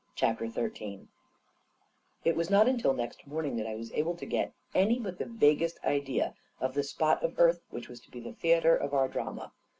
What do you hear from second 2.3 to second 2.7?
was not